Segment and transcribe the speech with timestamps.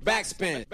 [0.00, 0.64] Backspin.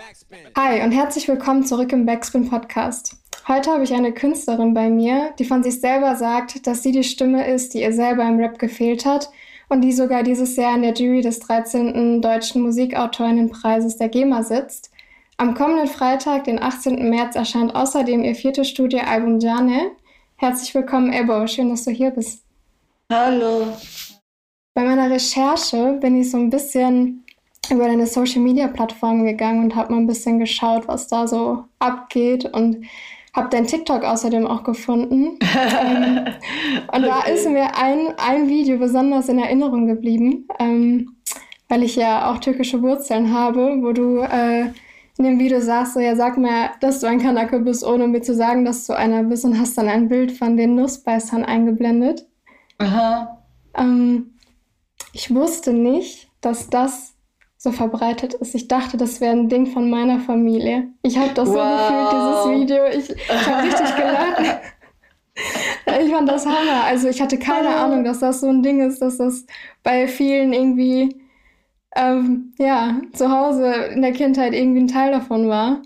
[0.56, 3.17] Hi und herzlich willkommen zurück im Backspin Podcast.
[3.48, 7.03] Heute habe ich eine Künstlerin bei mir, die von sich selber sagt, dass sie die
[7.03, 9.31] Stimme ist, die ihr selber im Rap gefehlt hat
[9.69, 12.23] und die sogar dieses Jahr in der Jury des 13.
[12.23, 14.90] Deutschen Musikautorinnenpreises der GEMA sitzt.
[15.37, 17.10] Am kommenden Freitag, den 18.
[17.10, 19.90] März, erscheint außerdem ihr viertes Studioalbum Jane.
[20.36, 21.46] Herzlich willkommen, Ebo.
[21.48, 22.44] Schön, dass du hier bist.
[23.10, 23.76] Hallo.
[24.74, 27.24] Bei meiner Recherche bin ich so ein bisschen
[27.70, 31.64] über deine Social Media Plattform gegangen und habe mal ein bisschen geschaut, was da so
[31.78, 32.86] abgeht und
[33.34, 35.38] habe dein TikTok außerdem auch gefunden.
[35.80, 36.24] ähm,
[36.92, 37.06] und okay.
[37.06, 41.16] da ist mir ein, ein Video besonders in Erinnerung geblieben, ähm,
[41.68, 44.70] weil ich ja auch türkische Wurzeln habe, wo du äh,
[45.18, 48.23] in dem Video sagst, so, ja, sag mir, dass du ein Kanake bist, ohne mir
[48.23, 52.26] zu sagen, dass du einer bist und hast dann ein Bild von den Nussbeißern eingeblendet.
[52.78, 53.42] Aha.
[53.76, 54.34] Ähm,
[55.12, 57.17] ich wusste nicht, dass das
[57.58, 58.54] so verbreitet ist.
[58.54, 60.88] Ich dachte, das wäre ein Ding von meiner Familie.
[61.02, 61.56] Ich habe das wow.
[61.56, 62.84] so gefühlt, dieses Video.
[62.87, 64.61] Ich, ich habe richtig gelacht.
[66.05, 66.84] ich fand das Hammer.
[66.84, 67.69] Also ich hatte keine.
[67.69, 69.45] Ahnung, dass das so ein Ding ist, dass das
[69.83, 71.20] bei vielen irgendwie
[71.97, 75.83] ähm, ja, zu Hause in der Kindheit irgendwie ein Teil davon war.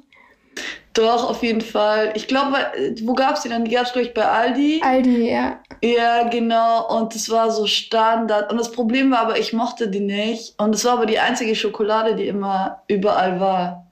[0.94, 2.12] Doch, auf jeden Fall.
[2.14, 2.56] Ich glaube,
[3.02, 3.64] wo gab es die dann?
[3.64, 4.82] Die gab es, glaube ich, bei Aldi.
[4.84, 5.58] Aldi, ja.
[5.82, 6.98] Ja, genau.
[6.98, 8.50] Und es war so Standard.
[8.52, 10.54] Und das Problem war aber, ich mochte die nicht.
[10.60, 13.90] Und es war aber die einzige Schokolade, die immer überall war.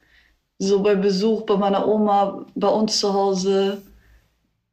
[0.58, 3.80] So bei Besuch bei meiner Oma, bei uns zu Hause.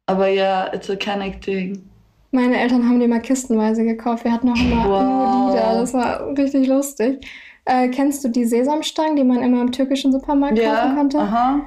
[0.04, 1.82] Aber ja, it's a Canic thing.
[2.30, 4.24] Meine Eltern haben die mal kistenweise gekauft.
[4.24, 5.02] Wir hatten auch immer wow.
[5.02, 5.80] nur die da.
[5.80, 7.26] Das war richtig lustig.
[7.64, 11.18] Äh, kennst du die Sesamstangen, die man immer im türkischen Supermarkt ja, kaufen konnte?
[11.18, 11.60] Aha.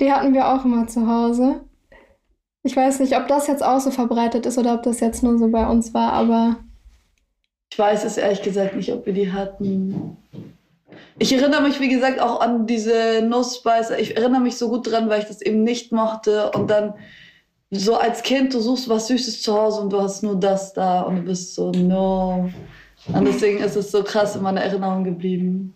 [0.00, 1.60] Die hatten wir auch immer zu Hause.
[2.62, 5.38] Ich weiß nicht, ob das jetzt auch so verbreitet ist oder ob das jetzt nur
[5.38, 6.56] so bei uns war, aber.
[7.70, 10.16] Ich weiß es ehrlich gesagt nicht, ob wir die hatten.
[11.18, 13.98] Ich erinnere mich, wie gesagt, auch an diese Nussbeißer.
[13.98, 16.50] Ich erinnere mich so gut dran, weil ich das eben nicht mochte.
[16.50, 16.94] Und dann
[17.70, 21.02] so als Kind, du suchst was Süßes zu Hause und du hast nur das da
[21.02, 22.50] und du bist so, no.
[23.12, 25.74] Und deswegen ist es so krass in meiner Erinnerung geblieben.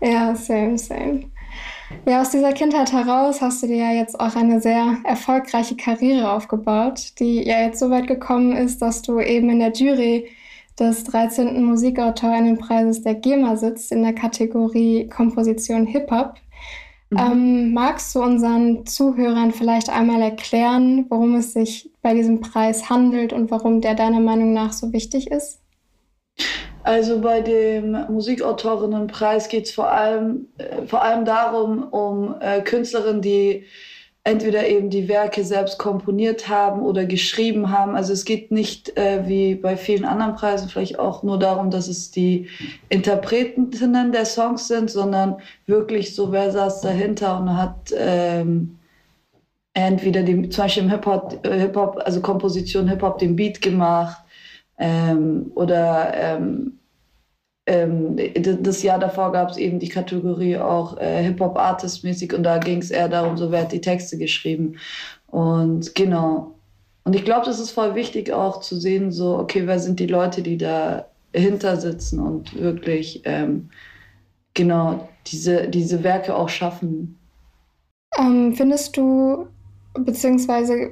[0.00, 1.30] Ja, same, same.
[2.06, 6.32] Ja, aus dieser Kindheit heraus hast du dir ja jetzt auch eine sehr erfolgreiche Karriere
[6.32, 10.28] aufgebaut, die ja jetzt so weit gekommen ist, dass du eben in der Jury
[10.78, 11.62] des 13.
[11.62, 16.34] Musikautorinnenpreises der GEMA sitzt in der Kategorie Komposition Hip-Hop.
[17.10, 17.18] Mhm.
[17.18, 23.32] Ähm, magst du unseren Zuhörern vielleicht einmal erklären, worum es sich bei diesem Preis handelt
[23.32, 25.60] und warum der deiner Meinung nach so wichtig ist?
[26.90, 33.22] Also bei dem Musikautorinnenpreis geht es vor allem, äh, vor allem darum, um äh, Künstlerinnen,
[33.22, 33.64] die
[34.24, 37.94] entweder eben die Werke selbst komponiert haben oder geschrieben haben.
[37.94, 41.86] Also es geht nicht äh, wie bei vielen anderen Preisen vielleicht auch nur darum, dass
[41.86, 42.48] es die
[42.88, 45.36] Interpretinnen der Songs sind, sondern
[45.66, 48.80] wirklich so, wer saß dahinter und hat ähm,
[49.74, 54.24] entweder die, zum Beispiel im Hip-Hop, Hip -Hop, also Komposition Hip-Hop den Beat gemacht
[54.76, 56.79] ähm, oder ähm,
[57.70, 58.16] ähm,
[58.62, 62.90] das Jahr davor gab es eben die Kategorie auch äh, Hip-Hop-Artist-mäßig und da ging es
[62.90, 64.76] eher darum, so wer hat die Texte geschrieben.
[65.28, 66.54] Und genau.
[67.04, 70.08] Und ich glaube, das ist voll wichtig auch zu sehen, so, okay, wer sind die
[70.08, 73.70] Leute, die dahinter sitzen und wirklich ähm,
[74.54, 77.18] genau diese, diese Werke auch schaffen.
[78.18, 79.46] Ähm, findest du,
[79.94, 80.90] beziehungsweise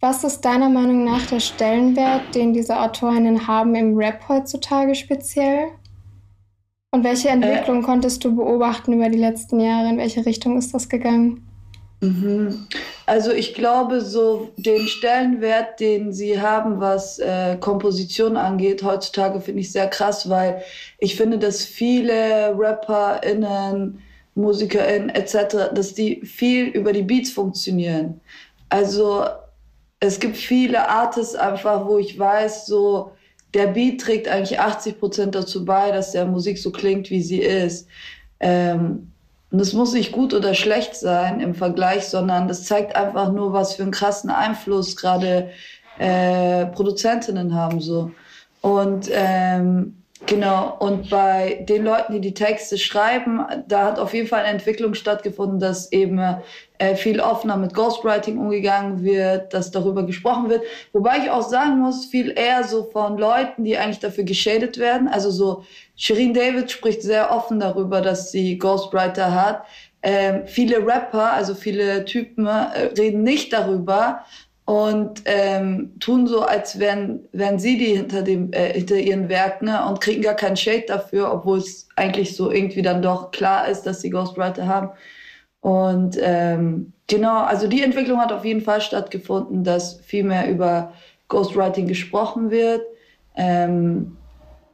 [0.00, 5.68] was ist deiner Meinung nach der Stellenwert, den diese Autorinnen haben im Rap heutzutage speziell?
[6.90, 9.88] Und welche Entwicklung äh, konntest du beobachten über die letzten Jahre?
[9.88, 11.46] In welche Richtung ist das gegangen?
[12.00, 12.66] Mhm.
[13.06, 19.60] Also ich glaube, so den Stellenwert, den sie haben, was äh, Komposition angeht, heutzutage finde
[19.60, 20.62] ich sehr krass, weil
[20.98, 24.02] ich finde, dass viele RapperInnen,
[24.34, 28.20] MusikerInnen etc., dass die viel über die Beats funktionieren.
[28.68, 29.24] Also
[30.00, 33.12] es gibt viele Artists einfach, wo ich weiß, so
[33.54, 37.40] der Beat trägt eigentlich 80 Prozent dazu bei, dass der Musik so klingt, wie sie
[37.40, 37.88] ist.
[38.40, 39.12] Ähm,
[39.50, 43.52] und es muss nicht gut oder schlecht sein im Vergleich, sondern das zeigt einfach nur,
[43.52, 45.50] was für einen krassen Einfluss gerade
[45.98, 48.10] äh, Produzentinnen haben so.
[48.60, 54.26] Und ähm, Genau, und bei den Leuten, die die Texte schreiben, da hat auf jeden
[54.26, 56.18] Fall eine Entwicklung stattgefunden, dass eben
[56.78, 60.62] äh, viel offener mit Ghostwriting umgegangen wird, dass darüber gesprochen wird.
[60.92, 65.06] Wobei ich auch sagen muss, viel eher so von Leuten, die eigentlich dafür geschadet werden.
[65.06, 65.64] Also so
[65.96, 69.64] Shirin David spricht sehr offen darüber, dass sie Ghostwriter hat.
[70.02, 74.24] Ähm, viele Rapper, also viele Typen, äh, reden nicht darüber.
[74.66, 79.66] Und ähm, tun so, als wären, wären sie die hinter, dem, äh, hinter ihren Werken
[79.66, 79.86] ne?
[79.88, 83.82] und kriegen gar keinen Shade dafür, obwohl es eigentlich so irgendwie dann doch klar ist,
[83.82, 84.90] dass sie Ghostwriter haben.
[85.60, 90.92] Und ähm, genau, also die Entwicklung hat auf jeden Fall stattgefunden, dass viel mehr über
[91.28, 92.82] Ghostwriting gesprochen wird,
[93.36, 94.16] ähm,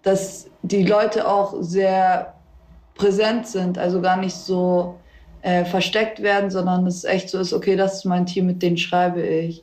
[0.03, 2.33] dass die Leute auch sehr
[2.95, 4.99] präsent sind, also gar nicht so
[5.43, 8.79] äh, versteckt werden, sondern es echt so ist, okay, das ist mein Team, mit denen
[8.79, 9.63] schreibe ich.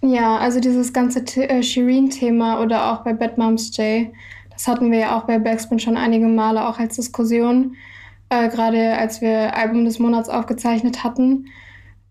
[0.00, 4.08] Ja, also dieses ganze äh, Shireen-Thema oder auch bei Bad Moms J,
[4.50, 7.76] das hatten wir ja auch bei Backspin schon einige Male auch als Diskussion,
[8.28, 11.46] äh, gerade als wir Album des Monats aufgezeichnet hatten.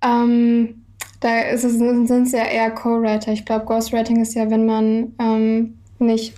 [0.01, 0.84] Ähm,
[1.19, 3.31] da ist es, sind es ja eher Co-Writer.
[3.31, 6.36] Ich glaube, Ghostwriting ist ja, wenn man ähm, nicht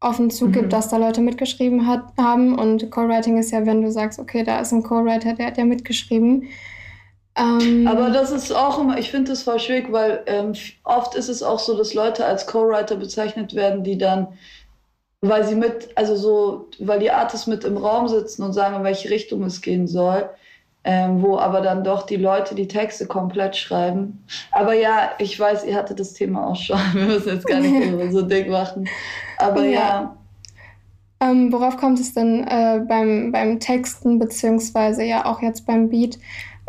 [0.00, 0.70] offen zugibt, mhm.
[0.70, 2.58] dass da Leute mitgeschrieben hat, haben.
[2.58, 5.64] Und Co-Writing ist ja, wenn du sagst, okay, da ist ein Co-Writer, der hat ja
[5.64, 6.44] mitgeschrieben.
[7.36, 10.54] Ähm, Aber das ist auch immer, ich finde das voll schwierig, weil ähm,
[10.84, 14.28] oft ist es auch so, dass Leute als Co-Writer bezeichnet werden, die dann,
[15.20, 18.84] weil sie mit, also so, weil die Artists mit im Raum sitzen und sagen, in
[18.84, 20.30] welche Richtung es gehen soll,
[20.84, 24.24] ähm, wo aber dann doch die Leute die Texte komplett schreiben.
[24.52, 26.78] Aber ja, ich weiß, ihr hattet das Thema auch schon.
[26.94, 28.88] Wir müssen jetzt gar nicht so dick machen.
[29.38, 29.70] Aber ja.
[29.70, 30.16] ja.
[31.26, 36.18] Ähm, worauf kommt es denn äh, beim, beim Texten, beziehungsweise ja auch jetzt beim Beat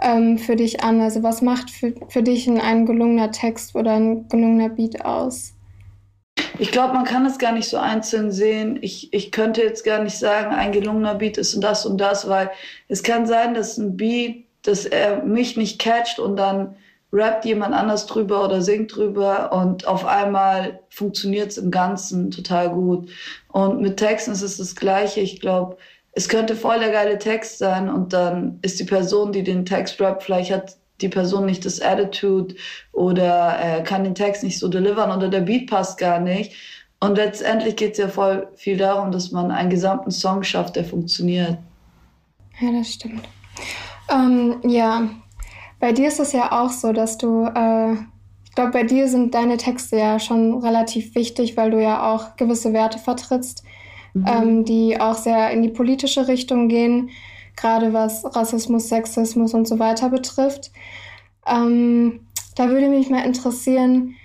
[0.02, 1.02] ähm, für dich an?
[1.02, 5.54] Also was macht für, für dich ein, gelungener Text oder ein gelungener Beat aus?
[6.60, 8.80] Ich glaube, man kann es gar nicht so einzeln sehen.
[8.82, 12.28] Ich, ich könnte jetzt gar nicht sagen, ein gelungener Beat ist und das und das,
[12.28, 12.50] weil
[12.88, 16.76] es kann sein, dass ein Beat, dass er mich nicht catcht und dann
[17.14, 22.70] rappt jemand anders drüber oder singt drüber und auf einmal funktioniert es im Ganzen total
[22.70, 23.10] gut.
[23.48, 25.22] Und mit Texten ist es das Gleiche.
[25.22, 25.78] Ich glaube,
[26.12, 30.02] es könnte voll der geile Text sein und dann ist die Person, die den Text
[30.02, 32.56] rappt, vielleicht hat die Person nicht das Attitude
[32.92, 36.54] oder äh, kann den Text nicht so delivern oder der Beat passt gar nicht.
[37.00, 40.84] Und letztendlich geht es ja voll viel darum, dass man einen gesamten Song schafft, der
[40.84, 41.58] funktioniert.
[42.60, 43.30] Ja, das stimmt.
[44.12, 45.08] Ähm, ja,
[45.80, 47.94] bei dir ist es ja auch so, dass du, äh,
[48.44, 52.36] ich glaube, bei dir sind deine Texte ja schon relativ wichtig, weil du ja auch
[52.36, 53.64] gewisse Werte vertrittst,
[54.14, 54.26] mhm.
[54.28, 57.10] ähm, die auch sehr in die politische Richtung gehen,
[57.56, 60.72] gerade was Rassismus, Sexismus und so weiter betrifft.
[61.46, 62.22] Ähm,
[62.56, 64.16] da würde mich mal interessieren,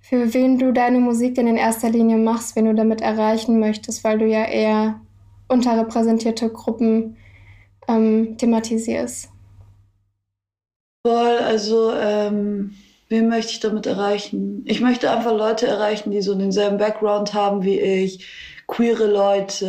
[0.00, 4.04] für wen du deine Musik denn in erster Linie machst, wen du damit erreichen möchtest,
[4.04, 5.00] weil du ja eher
[5.48, 7.16] unterrepräsentierte Gruppen
[7.88, 9.33] ähm, thematisierst.
[11.06, 12.74] Voll, also ähm,
[13.10, 14.62] wen möchte ich damit erreichen?
[14.66, 18.26] Ich möchte einfach Leute erreichen, die so denselben Background haben wie ich,
[18.66, 19.66] queere Leute.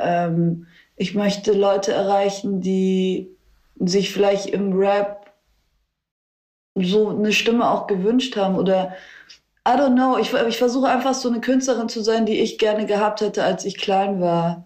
[0.00, 3.36] Ähm, ich möchte Leute erreichen, die
[3.80, 5.32] sich vielleicht im Rap
[6.76, 8.94] so eine Stimme auch gewünscht haben oder
[9.66, 10.18] I don't know.
[10.18, 13.64] Ich, ich versuche einfach so eine Künstlerin zu sein, die ich gerne gehabt hätte, als
[13.64, 14.64] ich klein war.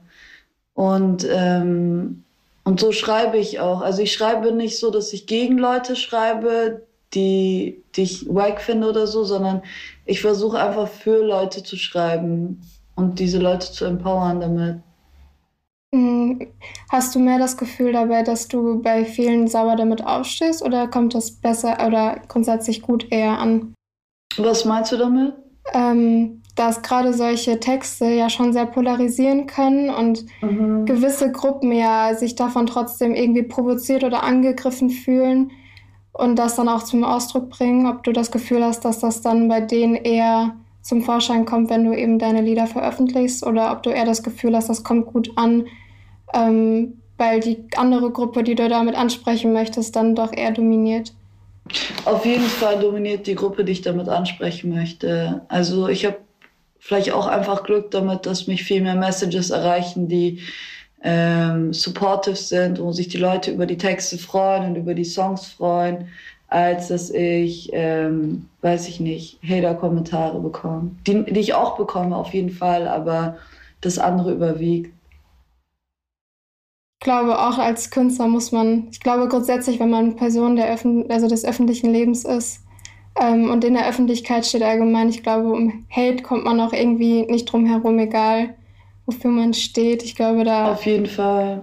[0.75, 2.25] Und ähm,
[2.71, 3.81] und so schreibe ich auch.
[3.81, 8.91] Also ich schreibe nicht so, dass ich gegen Leute schreibe, die, die ich wack finde
[8.91, 9.63] oder so, sondern
[10.05, 12.61] ich versuche einfach für Leute zu schreiben
[12.95, 14.77] und diese Leute zu empowern damit.
[15.93, 16.47] Hm,
[16.93, 21.17] hast du mehr das Gefühl dabei, dass du bei vielen sauer damit aufstehst oder kommt
[21.17, 23.75] das besser oder grundsätzlich gut eher an?
[24.37, 25.35] Was meinst du damit?
[25.75, 30.85] Ähm, dass gerade solche Texte ja schon sehr polarisieren können und mhm.
[30.85, 35.53] gewisse Gruppen ja sich davon trotzdem irgendwie provoziert oder angegriffen fühlen
[36.13, 39.49] und das dann auch zum Ausdruck bringen, ob du das Gefühl hast, dass das dann
[39.49, 43.89] bei denen eher zum Vorschein kommt, wenn du eben deine Lieder veröffentlichst oder ob du
[43.89, 45.65] eher das Gefühl hast, das kommt gut an,
[46.35, 51.15] ähm, weil die andere Gruppe, die du damit ansprechen möchtest, dann doch eher dominiert.
[52.05, 55.41] Auf jeden Fall dominiert die Gruppe, die ich damit ansprechen möchte.
[55.49, 56.19] Also ich habe
[56.81, 60.41] vielleicht auch einfach Glück damit, dass mich viel mehr Messages erreichen, die
[61.03, 65.47] ähm, supportive sind, wo sich die Leute über die Texte freuen und über die Songs
[65.47, 66.09] freuen,
[66.49, 70.91] als dass ich, ähm, weiß ich nicht, Hater-Kommentare bekomme.
[71.07, 73.37] Die, die ich auch bekomme, auf jeden Fall, aber
[73.81, 74.93] das andere überwiegt.
[77.03, 81.11] Ich glaube, auch als Künstler muss man, ich glaube grundsätzlich, wenn man Person der Öffn
[81.11, 82.61] also des öffentlichen Lebens ist,
[83.19, 87.23] ähm, und in der Öffentlichkeit steht allgemein, ich glaube, um Hate kommt man auch irgendwie
[87.23, 88.55] nicht drum herum, egal
[89.07, 90.03] wofür man steht.
[90.05, 90.73] Ich glaube, da.
[90.73, 91.63] Auf jeden Fall.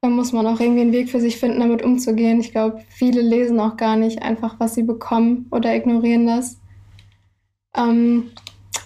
[0.00, 2.40] Da muss man auch irgendwie einen Weg für sich finden, damit umzugehen.
[2.40, 6.60] Ich glaube, viele lesen auch gar nicht einfach, was sie bekommen oder ignorieren das.
[7.76, 8.30] Ähm,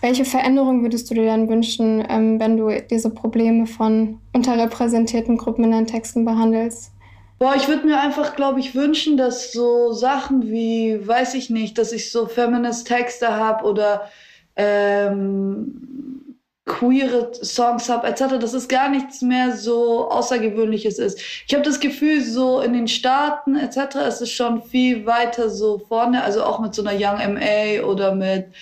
[0.01, 5.65] welche Veränderung würdest du dir dann wünschen, ähm, wenn du diese Probleme von unterrepräsentierten Gruppen
[5.65, 6.93] in deinen Texten behandelst?
[7.43, 11.77] Boah, ich würde mir einfach, glaube ich, wünschen, dass so Sachen wie, weiß ich nicht,
[11.77, 14.09] dass ich so Feminist-Texte habe oder
[14.55, 21.21] ähm, queere Songs habe, etc., dass es gar nichts mehr so Außergewöhnliches ist.
[21.49, 25.81] Ich habe das Gefühl, so in den Staaten etc., ist es schon viel weiter so
[25.81, 28.53] vorne, also auch mit so einer Young MA oder mit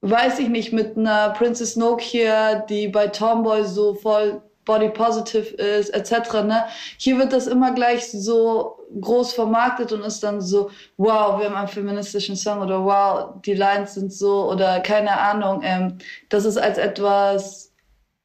[0.00, 5.88] weiß ich nicht, mit einer Princess Nokia, die bei Tomboy so voll body positive ist,
[5.90, 6.44] etc.
[6.44, 6.64] Ne?
[6.98, 11.54] Hier wird das immer gleich so groß vermarktet und ist dann so, wow, wir haben
[11.54, 15.62] einen feministischen Song oder wow, die Lines sind so oder keine Ahnung.
[15.64, 17.72] Ähm, das ist als etwas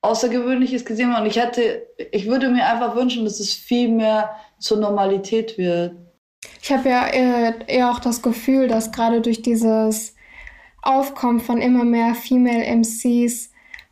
[0.02, 4.80] Außergewöhnliches gesehen und ich hätte, ich würde mir einfach wünschen, dass es viel mehr zur
[4.80, 5.96] Normalität wird.
[6.62, 10.16] Ich habe ja eher, eher auch das Gefühl, dass gerade durch dieses
[10.82, 13.52] Aufkommen von immer mehr Female MCs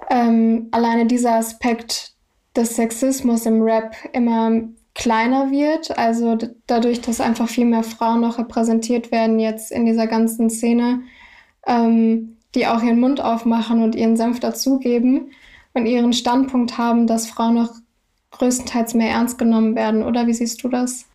[0.09, 2.15] ähm, alleine dieser Aspekt
[2.55, 4.51] des Sexismus im Rap immer
[4.95, 5.97] kleiner wird.
[5.97, 6.37] Also
[6.67, 11.01] dadurch, dass einfach viel mehr Frauen noch repräsentiert werden jetzt in dieser ganzen Szene,
[11.65, 15.31] ähm, die auch ihren Mund aufmachen und ihren Senf dazugeben
[15.73, 17.73] und ihren Standpunkt haben, dass Frauen noch
[18.31, 20.03] größtenteils mehr ernst genommen werden.
[20.03, 21.08] Oder wie siehst du das?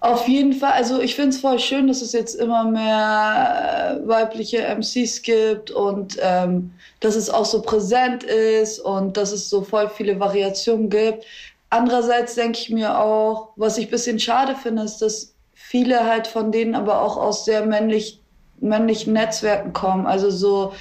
[0.00, 4.08] Auf jeden Fall, also ich finde es voll schön, dass es jetzt immer mehr äh,
[4.08, 9.62] weibliche MCs gibt und ähm, dass es auch so präsent ist und dass es so
[9.62, 11.24] voll viele Variationen gibt.
[11.70, 16.28] Andererseits denke ich mir auch, was ich ein bisschen schade finde, ist, dass viele halt
[16.28, 18.20] von denen aber auch aus sehr männlich,
[18.60, 20.06] männlichen Netzwerken kommen.
[20.06, 20.72] Also so,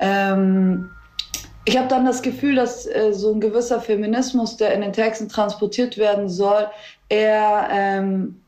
[0.00, 0.90] ähm,
[1.64, 5.28] ich habe dann das Gefühl, dass äh, so ein gewisser Feminismus, der in den Texten
[5.28, 6.66] transportiert werden soll,
[7.08, 8.40] eher ähm,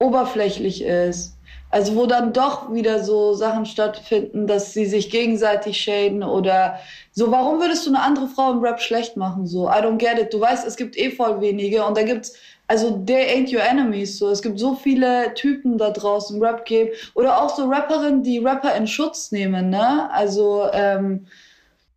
[0.00, 1.36] oberflächlich ist.
[1.70, 6.78] Also wo dann doch wieder so Sachen stattfinden, dass sie sich gegenseitig schäden oder
[7.10, 7.32] so.
[7.32, 9.46] Warum würdest du eine andere Frau im Rap schlecht machen?
[9.46, 10.32] So, I don't get it.
[10.32, 12.34] Du weißt, es gibt eh voll wenige und da gibt's
[12.68, 14.18] also they ain't your enemies.
[14.18, 18.22] So, es gibt so viele Typen da draußen im Rap Game oder auch so Rapperinnen,
[18.22, 19.70] die Rapper in Schutz nehmen.
[19.70, 20.08] Ne?
[20.12, 21.26] Also ähm,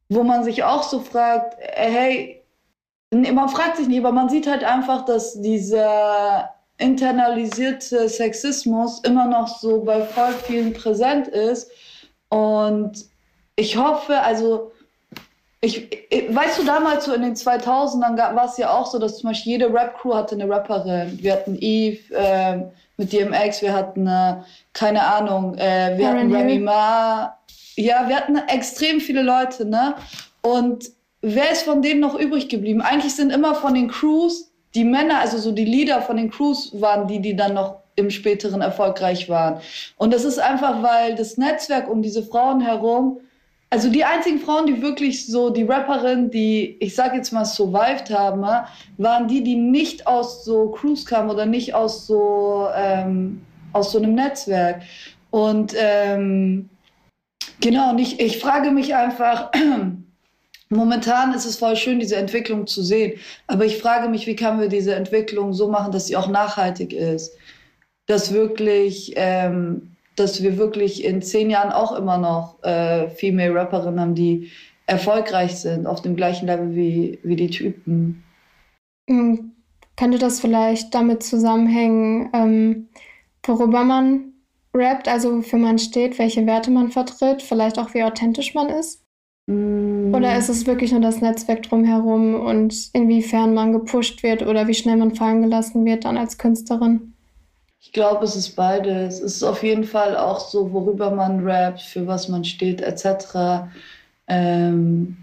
[0.09, 2.43] wo man sich auch so fragt, äh, hey,
[3.11, 9.48] man fragt sich nicht, aber man sieht halt einfach, dass dieser internalisierte Sexismus immer noch
[9.60, 11.72] so bei voll vielen präsent ist.
[12.29, 13.05] Und
[13.55, 14.72] ich hoffe, also,
[15.62, 19.17] ich, ich, weißt du, damals so in den 2000ern war es ja auch so, dass
[19.17, 21.17] zum Beispiel jede Rap-Crew hatte eine Rapperin.
[21.19, 22.57] Wir hatten Eve äh,
[22.98, 24.38] mit DMX, wir hatten, äh,
[24.74, 27.38] keine Ahnung, äh, wir hatten Remy Ma.
[27.75, 29.96] Ja, wir hatten extrem viele Leute, ne?
[30.41, 30.91] Und
[31.22, 32.81] wer ist von denen noch übrig geblieben?
[32.81, 36.71] Eigentlich sind immer von den Crews die Männer, also so die Leader von den Crews
[36.79, 39.59] waren die, die dann noch im späteren erfolgreich waren.
[39.97, 43.19] Und das ist einfach, weil das Netzwerk um diese Frauen herum,
[43.69, 48.09] also die einzigen Frauen, die wirklich so, die Rapperinnen, die, ich sag jetzt mal, survived
[48.12, 48.45] haben,
[48.97, 53.41] waren die, die nicht aus so Crews kamen oder nicht aus so, ähm,
[53.74, 54.83] aus so einem Netzwerk.
[55.31, 56.69] Und ähm,
[57.59, 59.51] genau, und ich, ich frage mich einfach,
[60.69, 63.19] Momentan ist es voll schön, diese Entwicklung zu sehen.
[63.47, 66.93] Aber ich frage mich, wie können wir diese Entwicklung so machen, dass sie auch nachhaltig
[66.93, 67.38] ist?
[68.05, 74.00] Dass wirklich, ähm, dass wir wirklich in zehn Jahren auch immer noch äh, Female Rapperinnen
[74.00, 74.51] haben, die
[74.88, 78.24] erfolgreich sind, auf dem gleichen Level wie, wie die Typen.
[79.07, 79.51] Mhm.
[79.95, 82.89] Könnte das vielleicht damit zusammenhängen, ähm,
[83.43, 84.33] worüber man
[84.74, 89.06] rappt, also wofür man steht, welche Werte man vertritt, vielleicht auch wie authentisch man ist?
[89.49, 94.73] Oder ist es wirklich nur das Netzwerk drumherum und inwiefern man gepusht wird oder wie
[94.73, 97.13] schnell man fallen gelassen wird dann als Künstlerin?
[97.79, 99.21] Ich glaube, es ist beides.
[99.21, 103.69] Es ist auf jeden Fall auch so, worüber man rappt, für was man steht, etc.
[104.27, 105.15] Ähm,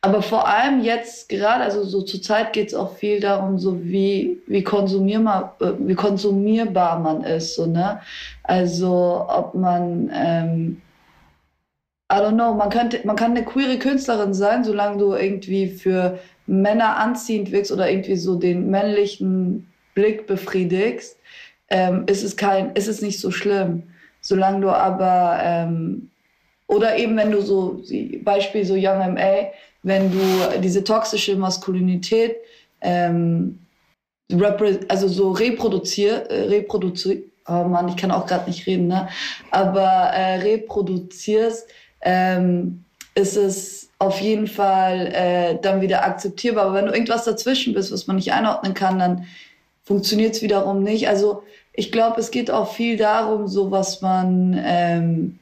[0.00, 3.84] aber vor allem jetzt gerade, also so zur Zeit geht es auch viel darum, so
[3.84, 7.54] wie, wie, konsumierbar, äh, wie konsumierbar man ist.
[7.54, 8.00] So, ne?
[8.42, 10.82] Also ob man ähm,
[12.12, 16.18] I don't know, man, könnte, man kann eine queere Künstlerin sein, solange du irgendwie für
[16.46, 21.16] Männer anziehend wirkst oder irgendwie so den männlichen Blick befriedigst,
[21.70, 23.84] ähm, ist, es kein, ist es nicht so schlimm.
[24.20, 26.10] Solange du aber, ähm,
[26.66, 27.82] oder eben wenn du so,
[28.22, 29.48] Beispiel so Young MA,
[29.82, 32.36] wenn du diese toxische Maskulinität,
[32.82, 33.58] ähm,
[34.88, 39.08] also so reproduzier, äh, reproduzier, oh Mann, ich kann auch gerade nicht reden, ne?
[39.50, 41.68] aber äh, reproduzierst,
[42.02, 46.66] ähm, ist es auf jeden Fall äh, dann wieder akzeptierbar.
[46.66, 49.26] Aber wenn du irgendwas dazwischen bist, was man nicht einordnen kann, dann
[49.84, 51.08] funktioniert es wiederum nicht.
[51.08, 51.42] Also
[51.72, 55.38] ich glaube, es geht auch viel darum, so was man, ähm,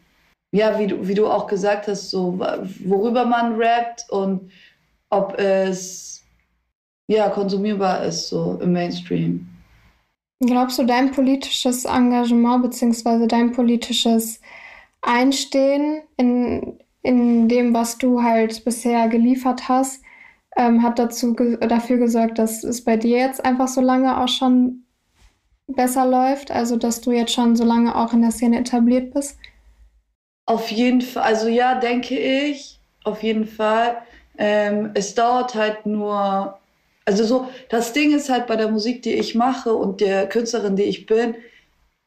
[0.53, 2.39] ja, wie du, wie du auch gesagt hast, so
[2.85, 4.51] worüber man rappt und
[5.11, 6.23] ob es
[7.09, 9.47] ja konsumierbar ist, so im Mainstream.
[10.41, 13.27] Glaubst du, dein politisches Engagement bzw.
[13.27, 14.41] dein politisches
[15.03, 20.03] Einstehen in, in dem, was du halt bisher geliefert hast,
[20.57, 24.29] ähm, hat dazu ge dafür gesorgt, dass es bei dir jetzt einfach so lange auch
[24.29, 24.85] schon
[25.67, 26.51] besser läuft?
[26.51, 29.39] Also, dass du jetzt schon so lange auch in der Szene etabliert bist?
[30.47, 33.99] Auf jeden Fall, also ja, denke ich, auf jeden Fall.
[34.37, 36.61] Ähm, es dauert halt nur
[37.11, 40.77] also so, das Ding ist halt bei der Musik, die ich mache und der Künstlerin,
[40.77, 41.35] die ich bin,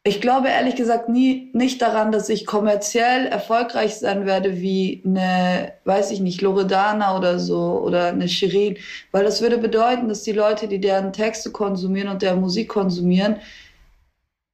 [0.05, 5.73] ich glaube ehrlich gesagt nie nicht daran, dass ich kommerziell erfolgreich sein werde wie eine,
[5.85, 8.77] weiß ich nicht, Loredana oder so oder eine Shirin,
[9.11, 13.37] weil das würde bedeuten, dass die Leute, die deren Texte konsumieren und deren Musik konsumieren,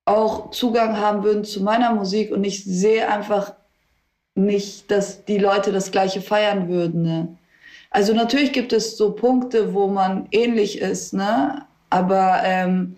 [0.06, 3.53] auch Zugang haben würden zu meiner Musik und ich sehe einfach
[4.36, 7.01] nicht, dass die Leute das gleiche feiern würden.
[7.03, 7.38] Ne?
[7.91, 11.65] Also natürlich gibt es so Punkte, wo man ähnlich ist, ne?
[11.89, 12.98] Aber ähm,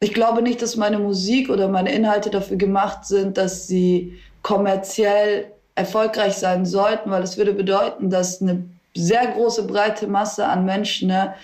[0.00, 5.52] ich glaube nicht, dass meine Musik oder meine Inhalte dafür gemacht sind, dass sie kommerziell
[5.74, 8.64] erfolgreich sein sollten, weil das würde bedeuten, dass eine
[8.94, 11.34] sehr große breite Masse an Menschen ne,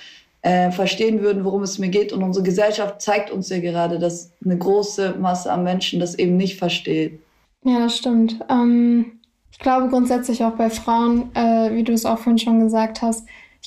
[0.43, 2.13] äh, verstehen würden, worum es mir geht.
[2.13, 6.37] Und unsere Gesellschaft zeigt uns ja gerade, dass eine große Masse an Menschen das eben
[6.37, 7.21] nicht versteht.
[7.63, 8.39] Ja, das stimmt.
[8.49, 9.21] Ähm,
[9.53, 13.27] ich glaube grundsätzlich auch bei Frauen, äh, wie du es auch vorhin schon gesagt hast,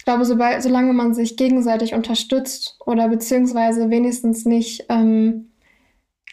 [0.09, 5.51] glaube, sobald, solange man sich gegenseitig unterstützt oder beziehungsweise wenigstens nicht ähm,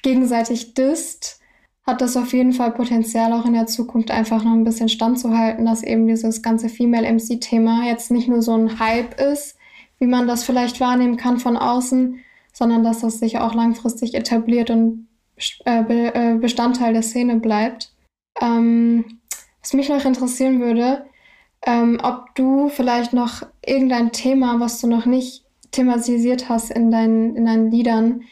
[0.02, 1.40] gegenseitig disst,
[1.86, 5.66] hat das auf jeden Fall Potenzial, auch in der Zukunft einfach noch ein bisschen standzuhalten,
[5.66, 9.58] dass eben dieses ganze Female MC-Thema jetzt nicht nur so ein Hype ist,
[9.98, 12.18] wie man das vielleicht wahrnehmen kann von außen,
[12.54, 15.06] sondern dass das sich auch langfristig etabliert und
[15.66, 17.92] äh, äh Bestandteil der Szene bleibt.
[18.40, 19.20] Ähm,
[19.60, 21.04] was mich noch interessieren würde,
[21.64, 27.36] ähm, ob du vielleicht noch irgendein Thema, was du noch nicht thematisiert hast in deinen,
[27.36, 28.22] in deinen Liedern,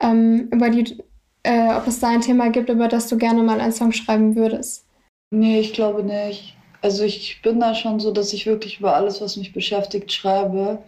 [0.00, 0.98] ähm, über die,
[1.42, 4.36] äh, ob es da ein Thema gibt, über das du gerne mal einen Song schreiben
[4.36, 4.86] würdest.
[5.30, 6.56] Nee, ich glaube nicht.
[6.82, 10.82] Also ich bin da schon so, dass ich wirklich über alles, was mich beschäftigt, schreibe.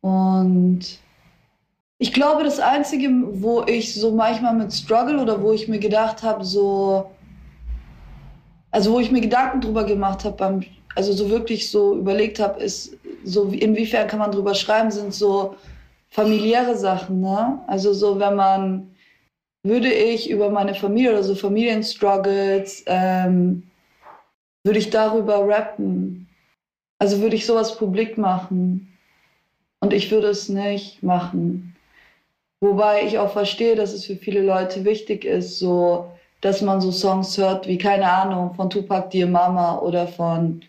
[0.00, 1.00] Und
[1.98, 3.10] ich glaube, das Einzige,
[3.42, 7.10] wo ich so manchmal mit Struggle oder wo ich mir gedacht habe, so,
[8.70, 12.62] also wo ich mir Gedanken drüber gemacht habe, beim, also so wirklich so überlegt habe,
[12.62, 15.56] ist so, inwiefern kann man drüber schreiben, sind so
[16.08, 17.60] familiäre Sachen, ne?
[17.66, 18.94] Also so, wenn man,
[19.62, 23.64] würde ich über meine Familie oder so Familienstruggles, ähm,
[24.64, 26.28] würde ich darüber rappen.
[26.98, 28.96] Also würde ich sowas publik machen.
[29.80, 31.76] Und ich würde es nicht machen.
[32.60, 36.10] Wobei ich auch verstehe, dass es für viele Leute wichtig ist, so
[36.42, 40.62] dass man so Songs hört wie, keine Ahnung, von Tupac Dear Mama oder von,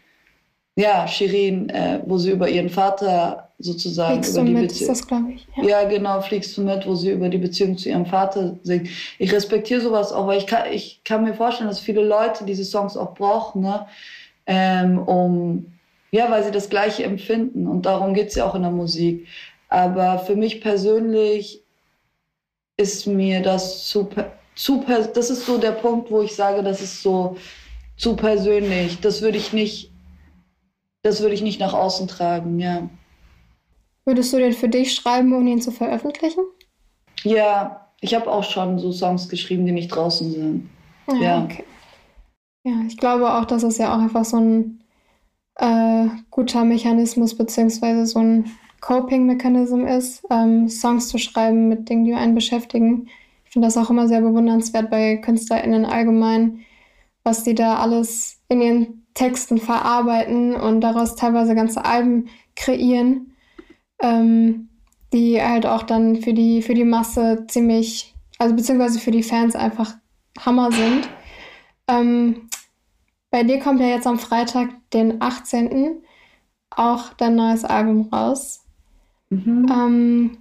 [0.76, 5.06] ja, Shirin, äh, wo sie über ihren Vater sozusagen Fliegst über die mit, ist das,
[5.06, 5.48] glaube ich.
[5.58, 5.82] Ja.
[5.82, 5.90] ja.
[5.90, 8.90] genau, fliegst du mit, wo sie über die Beziehung zu ihrem Vater singt.
[9.20, 12.66] Ich respektiere sowas auch, weil ich kann, ich kann mir vorstellen, dass viele Leute diese
[12.66, 13.86] Songs auch brauchen, ne?
[14.48, 15.74] Ähm, um,
[16.12, 19.28] ja, weil sie das Gleiche empfinden und darum geht es ja auch in der Musik.
[19.70, 21.64] Aber für mich persönlich
[22.76, 27.02] ist mir das super zu das ist so der Punkt, wo ich sage, das ist
[27.02, 27.38] so
[27.98, 29.00] zu persönlich.
[29.00, 29.91] Das würde ich nicht,
[31.04, 32.90] das würde ich nicht nach außen tragen, ja.
[34.06, 36.44] Würdest du den für dich schreiben, ohne ihn zu veröffentlichen?
[37.24, 40.70] Ja, ich habe auch schon so Songs geschrieben, die nicht draußen sind.
[41.08, 41.44] Ja, ja.
[41.44, 41.64] Okay.
[42.64, 44.84] Ja, ich glaube auch, dass es ja auch einfach so ein
[45.56, 52.14] äh, guter Mechanismus beziehungsweise so ein Coping-Mechanismus ist, ähm, Songs zu schreiben mit Dingen, die
[52.14, 53.08] einen beschäftigen.
[53.46, 56.62] Ich finde das auch immer sehr bewundernswert bei KünstlerInnen allgemein,
[57.24, 63.34] was die da alles in ihren Texten verarbeiten und daraus teilweise ganze Alben kreieren,
[64.02, 64.70] ähm,
[65.14, 69.56] die halt auch dann für die, für die Masse ziemlich, also beziehungsweise für die Fans
[69.56, 69.96] einfach
[70.40, 71.10] Hammer sind.
[71.88, 72.50] Ähm,
[73.30, 76.04] bei dir kommt ja jetzt am Freitag, den 18.
[76.70, 78.66] auch dein neues Album raus.
[79.30, 79.68] Mhm.
[79.70, 80.38] Ähm,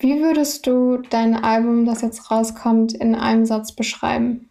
[0.00, 4.48] wie würdest du dein Album, das jetzt rauskommt, in einem Satz beschreiben?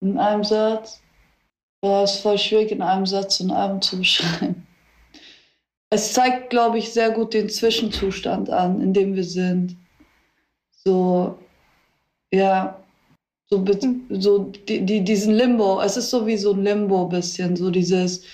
[0.00, 1.00] In einem Satz?
[1.84, 4.66] Ja, es ist voll schwierig, in einem Satz ein Album zu beschreiben.
[5.90, 9.76] Es zeigt, glaube ich, sehr gut den Zwischenzustand an, in dem wir sind.
[10.72, 11.38] So,
[12.32, 12.82] ja,
[13.50, 14.06] so, hm.
[14.08, 15.80] so die, die, diesen Limbo.
[15.82, 18.24] Es ist so wie so ein Limbo bisschen, so dieses,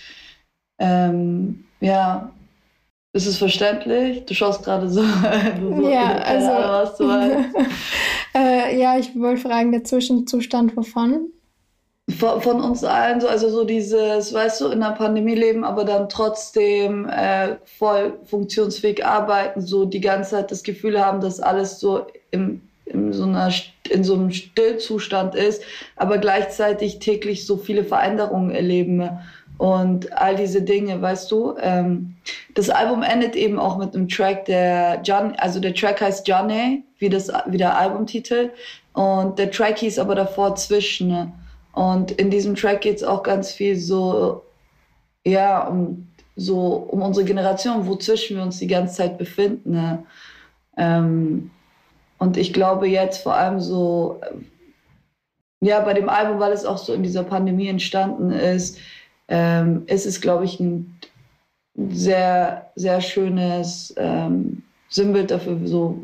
[0.79, 2.33] ähm, ja,
[3.13, 4.25] ist es verständlich?
[4.27, 5.03] Du schaust gerade so.
[5.61, 6.51] so ja, also.
[6.51, 11.33] Ahnung, was du äh, ja, ich wollte fragen, der Zwischenzustand wovon?
[12.19, 15.85] Von, von, uns allen so, also so dieses, weißt du, in der Pandemie leben, aber
[15.85, 21.81] dann trotzdem äh, voll funktionsfähig arbeiten, so die ganze Zeit das Gefühl haben, dass alles
[21.81, 23.53] so im, in, so einer,
[23.89, 25.63] in so einem Stillzustand ist,
[25.97, 29.11] aber gleichzeitig täglich so viele Veränderungen erleben
[29.59, 31.55] und all diese Dinge, weißt du.
[31.61, 32.17] Ähm,
[32.55, 36.83] das Album endet eben auch mit einem Track, der John, also der Track heißt Johnny,
[36.99, 38.51] wie, das, wie der Albumtitel,
[38.95, 41.09] und der Track hieß aber davor Zwischen.
[41.09, 41.33] Ne?
[41.73, 44.43] Und in diesem Track geht es auch ganz viel so,
[45.25, 49.73] ja, um so um unsere Generation, wozwischen wir uns die ganze Zeit befinden.
[49.73, 50.05] Ne?
[50.77, 51.51] Ähm,
[52.19, 54.21] und ich glaube jetzt vor allem so,
[55.61, 58.79] ja, bei dem Album, weil es auch so in dieser Pandemie entstanden ist,
[59.29, 60.99] ähm, ist es, glaube ich, ein
[61.91, 66.03] sehr, sehr schönes ähm, Sinnbild dafür, so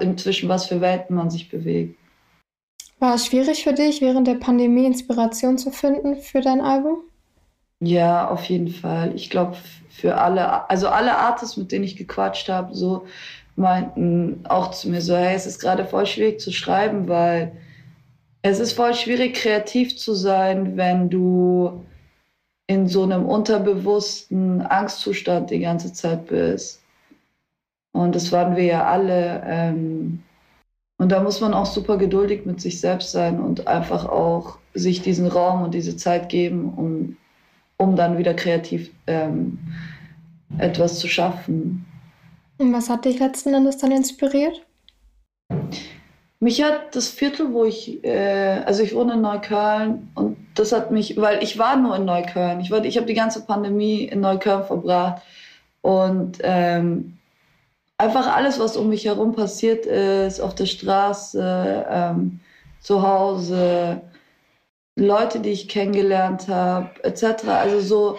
[0.00, 1.98] inzwischen was für Welten man sich bewegt.
[3.02, 6.98] War es schwierig für dich, während der Pandemie Inspiration zu finden für dein Album?
[7.80, 9.12] Ja, auf jeden Fall.
[9.16, 9.56] Ich glaube,
[9.90, 13.04] für alle, also alle Artists, mit denen ich gequatscht habe, so
[13.56, 17.50] meinten auch zu mir so, hey, es ist gerade voll schwierig zu schreiben, weil
[18.42, 21.84] es ist voll schwierig, kreativ zu sein, wenn du
[22.68, 26.80] in so einem unterbewussten Angstzustand die ganze Zeit bist.
[27.90, 29.42] Und das waren wir ja alle.
[29.44, 30.22] Ähm,
[31.02, 35.02] und da muss man auch super geduldig mit sich selbst sein und einfach auch sich
[35.02, 37.16] diesen Raum und diese Zeit geben, um,
[37.76, 39.58] um dann wieder kreativ ähm,
[40.58, 41.84] etwas zu schaffen.
[42.58, 44.64] Und was hat dich letzten Endes dann inspiriert?
[46.38, 50.92] Mich hat das Viertel, wo ich, äh, also ich wohne in Neukölln und das hat
[50.92, 52.60] mich, weil ich war nur in Neukölln.
[52.60, 55.22] Ich, ich habe die ganze Pandemie in Neukölln verbracht
[55.80, 57.18] und ähm,
[57.98, 62.40] einfach alles, was um mich herum passiert ist, auf der Straße, ähm,
[62.80, 64.02] zu Hause,
[64.96, 67.48] Leute, die ich kennengelernt habe, etc.
[67.48, 68.18] Also so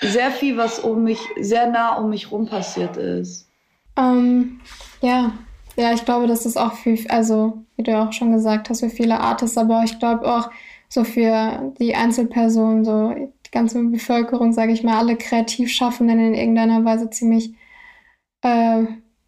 [0.00, 3.48] sehr viel, was um mich, sehr nah um mich rum passiert ist.
[3.96, 4.60] Ähm,
[5.02, 5.32] ja,
[5.76, 8.90] ja, ich glaube, das ist auch für, also wie du auch schon gesagt hast, für
[8.90, 10.50] viele Artists, aber ich glaube auch
[10.88, 16.84] so für die Einzelpersonen, so die ganze Bevölkerung, sage ich mal, alle Kreativschaffenden in irgendeiner
[16.84, 17.54] Weise ziemlich
[18.42, 18.84] äh,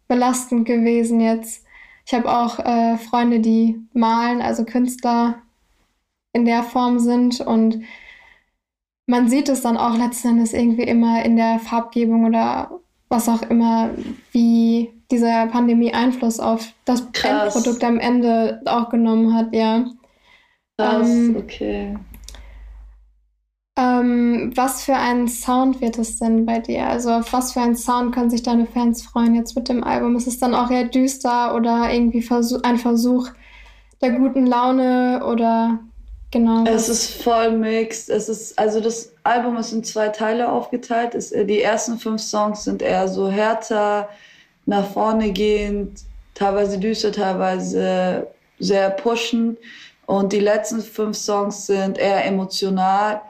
[0.07, 1.65] belastend gewesen jetzt.
[2.05, 5.41] Ich habe auch äh, Freunde, die malen, also Künstler
[6.33, 7.83] in der Form sind und
[9.05, 13.43] man sieht es dann auch letzten Endes irgendwie immer in der Farbgebung oder was auch
[13.43, 13.91] immer,
[14.31, 17.55] wie diese Pandemie Einfluss auf das Krass.
[17.55, 19.85] Endprodukt am Ende auch genommen hat, ja.
[20.77, 21.95] Krass, ähm, okay.
[23.75, 26.87] Ähm, was für einen Sound wird es denn bei dir?
[26.87, 30.15] Also auf was für einen Sound können sich deine Fans freuen jetzt mit dem Album?
[30.15, 33.29] Ist es dann auch eher düster oder irgendwie Versuch, ein Versuch
[33.99, 35.79] der guten Laune oder
[36.29, 36.65] genau?
[36.65, 38.09] Es ist voll mixed.
[38.09, 41.15] Es ist, also das Album ist in zwei Teile aufgeteilt.
[41.15, 44.07] Es, äh, die ersten fünf Songs sind eher so härter,
[44.67, 46.01] nach vorne gehend,
[46.35, 48.27] teilweise düster, teilweise
[48.59, 49.57] sehr pushend.
[50.05, 53.21] Und die letzten fünf Songs sind eher emotional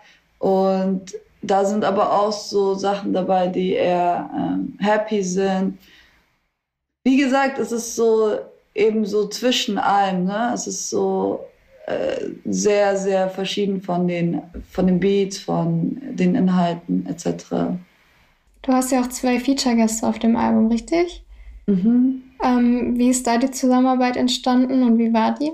[0.43, 5.77] und da sind aber auch so Sachen dabei, die eher ähm, happy sind.
[7.05, 8.39] Wie gesagt, es ist so
[8.75, 10.25] eben so zwischen allem.
[10.25, 10.51] Ne?
[10.53, 11.45] Es ist so
[11.85, 17.77] äh, sehr, sehr verschieden von den, von den Beats, von den Inhalten etc.
[18.63, 21.23] Du hast ja auch zwei Feature-Gäste auf dem Album, richtig?
[21.67, 22.21] Mhm.
[22.43, 25.53] Ähm, wie ist da die Zusammenarbeit entstanden und wie war die?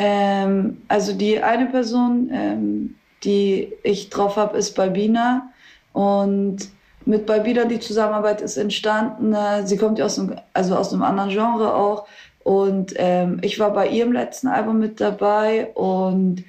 [0.00, 2.94] Ähm, also die eine Person, ähm,
[3.24, 5.50] die ich drauf habe, ist Balbina.
[5.92, 6.68] Und
[7.04, 9.34] mit Balbina die Zusammenarbeit ist entstanden.
[9.64, 12.06] Sie kommt ja aus einem, also aus einem anderen Genre auch.
[12.44, 16.44] Und ähm, ich war bei ihrem letzten Album mit dabei und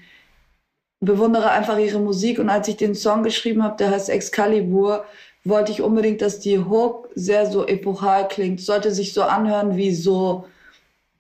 [1.02, 2.40] bewundere einfach ihre Musik.
[2.40, 5.06] Und als ich den Song geschrieben habe, der heißt Excalibur,
[5.46, 8.62] wollte ich unbedingt, dass die Hook sehr so epochal klingt.
[8.62, 10.46] Sollte sich so anhören wie so,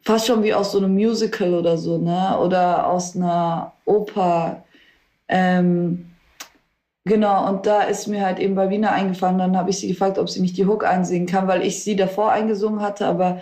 [0.01, 2.37] fast schon wie aus so einem Musical oder so, ne?
[2.39, 4.63] Oder aus einer Oper.
[5.29, 6.09] Ähm,
[7.05, 9.37] genau, und da ist mir halt eben bei Wiener eingefallen.
[9.37, 11.95] Dann habe ich sie gefragt, ob sie nicht die Hook einsingen kann, weil ich sie
[11.95, 13.41] davor eingesungen hatte, aber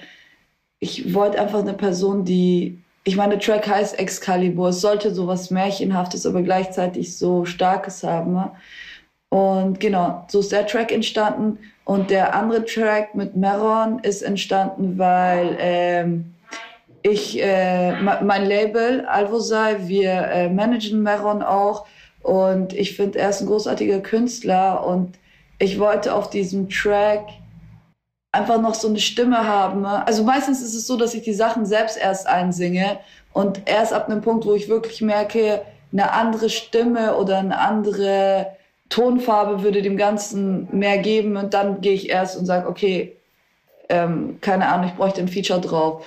[0.80, 2.80] ich wollte einfach eine Person, die.
[3.04, 4.70] Ich meine, der Track heißt Excalibur.
[4.70, 8.34] Es sollte so was Märchenhaftes, aber gleichzeitig so Starkes haben.
[8.34, 8.52] Ne?
[9.30, 11.60] Und genau, so ist der Track entstanden.
[11.86, 16.34] Und der andere Track mit Meron ist entstanden, weil ähm,
[17.08, 21.86] ich, äh, mein Label Alvosai, wir äh, managen Meron auch
[22.22, 25.18] und ich finde, er ist ein großartiger Künstler und
[25.60, 27.26] ich wollte auf diesem Track
[28.32, 29.86] einfach noch so eine Stimme haben.
[29.86, 33.00] Also meistens ist es so, dass ich die Sachen selbst erst einsinge
[33.34, 38.48] und erst ab einem Punkt, wo ich wirklich merke, eine andere Stimme oder eine andere
[38.90, 43.16] Tonfarbe würde dem Ganzen mehr geben und dann gehe ich erst und sage, okay,
[43.90, 46.06] ähm, keine Ahnung, ich bräuchte ein Feature drauf.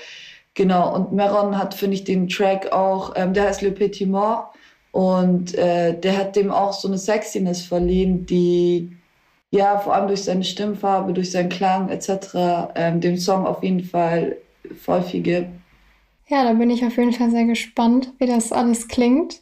[0.61, 4.51] Genau, und Meron hat, finde ich, den Track auch, ähm, der heißt Le Petit Mort
[4.93, 8.95] und äh, der hat dem auch so eine Sexiness verliehen, die
[9.53, 12.75] ja vor allem durch seine Stimmfarbe, durch seinen Klang etc.
[12.75, 14.37] Ähm, dem Song auf jeden Fall
[14.85, 15.49] voll viel gibt.
[16.29, 19.41] Ja, da bin ich auf jeden Fall sehr gespannt, wie das alles klingt.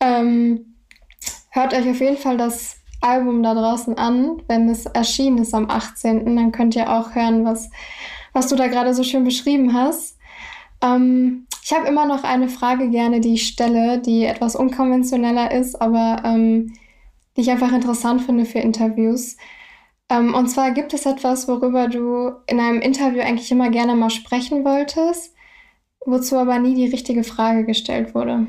[0.00, 0.74] Ähm,
[1.50, 5.70] hört euch auf jeden Fall das Album da draußen an, wenn es erschienen ist am
[5.70, 6.34] 18.
[6.34, 7.70] Dann könnt ihr auch hören, was,
[8.32, 10.15] was du da gerade so schön beschrieben hast.
[10.82, 15.80] Ähm, ich habe immer noch eine Frage gerne, die ich stelle, die etwas unkonventioneller ist,
[15.80, 16.74] aber ähm,
[17.36, 19.36] die ich einfach interessant finde für Interviews.
[20.08, 24.10] Ähm, und zwar gibt es etwas, worüber du in einem Interview eigentlich immer gerne mal
[24.10, 25.34] sprechen wolltest,
[26.04, 28.46] wozu aber nie die richtige Frage gestellt wurde.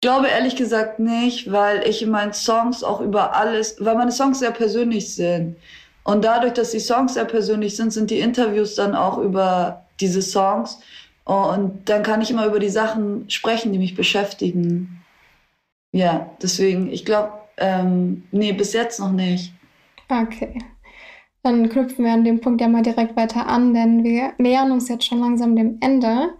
[0.00, 4.12] Ich glaube ehrlich gesagt nicht, weil ich in meinen Songs auch über alles, weil meine
[4.12, 5.56] Songs sehr persönlich sind.
[6.04, 10.22] Und dadurch, dass die Songs sehr persönlich sind, sind die Interviews dann auch über diese
[10.22, 10.78] Songs.
[11.28, 15.04] Und dann kann ich immer über die Sachen sprechen, die mich beschäftigen.
[15.92, 19.52] Ja, deswegen, ich glaube, ähm, nee, bis jetzt noch nicht.
[20.08, 20.58] Okay.
[21.42, 24.88] Dann knüpfen wir an dem Punkt ja mal direkt weiter an, denn wir nähern uns
[24.88, 26.30] jetzt schon langsam dem Ende.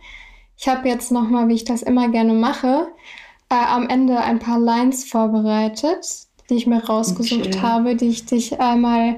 [0.57, 2.89] Ich habe jetzt nochmal, wie ich das immer gerne mache,
[3.51, 7.61] äh, am Ende ein paar Lines vorbereitet, die ich mir rausgesucht okay.
[7.61, 9.17] habe, die ich dich einmal,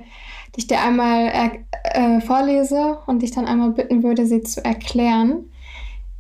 [0.57, 1.55] die ich dir einmal
[1.85, 5.50] äh, vorlese und dich dann einmal bitten würde, sie zu erklären.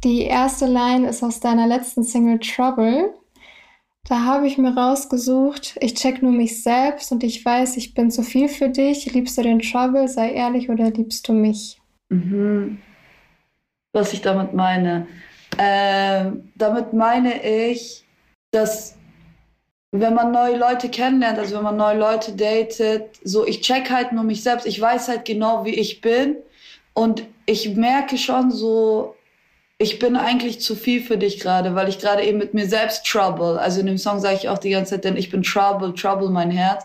[0.03, 3.15] Die erste Line ist aus deiner letzten Single Trouble.
[4.09, 8.11] Da habe ich mir rausgesucht, ich check nur mich selbst und ich weiß, ich bin
[8.11, 9.13] zu viel für dich.
[9.13, 10.09] Liebst du den Trouble?
[10.09, 11.79] Sei ehrlich oder liebst du mich?
[12.09, 12.81] Mhm.
[13.93, 15.07] Was ich damit meine.
[15.59, 18.07] Ähm, damit meine ich,
[18.53, 18.97] dass
[19.93, 24.13] wenn man neue Leute kennenlernt, also wenn man neue Leute datet, so ich check halt
[24.13, 26.37] nur mich selbst, ich weiß halt genau, wie ich bin
[26.95, 29.17] und ich merke schon so,
[29.81, 33.07] ich bin eigentlich zu viel für dich gerade, weil ich gerade eben mit mir selbst
[33.07, 33.59] trouble.
[33.59, 36.29] Also in dem Song sage ich auch die ganze Zeit, denn ich bin trouble, trouble
[36.29, 36.85] mein Herz.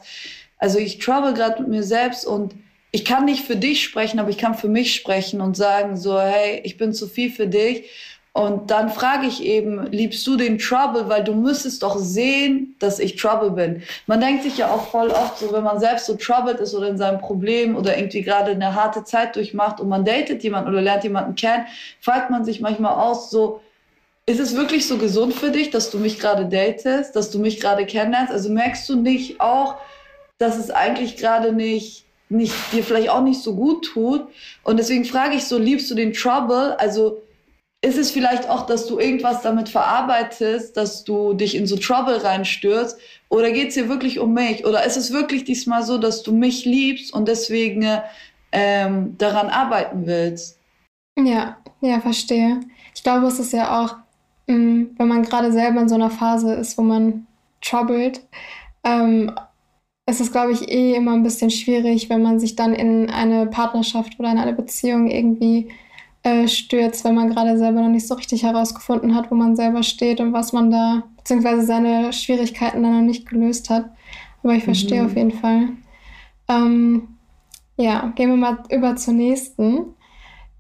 [0.60, 2.56] Also ich trouble gerade mit mir selbst und
[2.92, 6.18] ich kann nicht für dich sprechen, aber ich kann für mich sprechen und sagen so,
[6.18, 7.84] hey, ich bin zu viel für dich
[8.36, 11.08] und dann frage ich eben, liebst du den Trouble?
[11.08, 13.82] Weil du müsstest doch sehen, dass ich Trouble bin.
[14.08, 16.90] Man denkt sich ja auch voll oft so, wenn man selbst so troubled ist oder
[16.90, 20.82] in seinem Problem oder irgendwie gerade eine harte Zeit durchmacht und man datet jemanden oder
[20.82, 21.66] lernt jemanden kennen,
[22.02, 23.62] fragt man sich manchmal aus, so,
[24.26, 27.62] ist es wirklich so gesund für dich, dass du mich gerade datest, dass du mich
[27.62, 28.34] gerade kennenlernst?
[28.34, 29.76] Also merkst du nicht auch,
[30.40, 34.28] dass es eigentlich gerade nicht nicht dir vielleicht auch nicht so gut tut
[34.64, 37.22] und deswegen frage ich so liebst du den Trouble also
[37.86, 42.24] ist es vielleicht auch, dass du irgendwas damit verarbeitest, dass du dich in so Trouble
[42.24, 42.98] reinstürzt?
[43.30, 44.66] Oder geht es dir wirklich um mich?
[44.66, 47.86] Oder ist es wirklich diesmal so, dass du mich liebst und deswegen
[48.52, 50.60] ähm, daran arbeiten willst?
[51.18, 52.62] Ja, ja, verstehe.
[52.96, 53.96] Ich glaube, es ist ja auch,
[54.48, 57.28] mh, mm, wenn man gerade selber in so einer Phase ist, wo man
[57.62, 58.22] troubled,
[58.84, 59.32] ähm,
[60.08, 63.48] es ist, glaube ich, eh immer ein bisschen schwierig, wenn man sich dann in eine
[63.48, 65.72] Partnerschaft oder in eine Beziehung irgendwie
[66.26, 69.84] äh, stürzt, wenn man gerade selber noch nicht so richtig herausgefunden hat, wo man selber
[69.84, 73.92] steht und was man da, beziehungsweise seine Schwierigkeiten dann noch nicht gelöst hat.
[74.42, 75.06] Aber ich verstehe mhm.
[75.06, 75.70] auf jeden Fall.
[76.48, 77.10] Ähm,
[77.78, 79.94] ja, gehen wir mal über zur nächsten.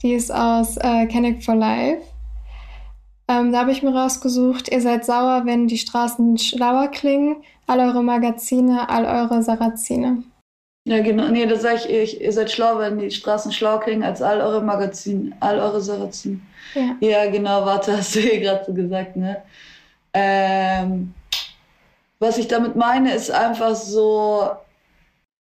[0.04, 2.04] Die ist aus äh, Canic for Life.
[3.28, 7.38] Ähm, da habe ich mir rausgesucht, ihr seid sauer, wenn die Straßen schlauer klingen.
[7.66, 10.22] All eure Magazine, all eure Sarazine.
[10.88, 11.28] Ja, genau.
[11.30, 14.40] Nee, das sage ich, ich, ihr seid schlau, wenn die Straßen schlau klingen als all
[14.40, 16.42] eure Magazine, all eure Sarazin.
[16.76, 16.96] Ja.
[17.00, 19.42] ja, genau, warte, hast du hier gerade so gesagt, ne?
[20.14, 21.14] Ähm,
[22.20, 24.52] was ich damit meine, ist einfach so,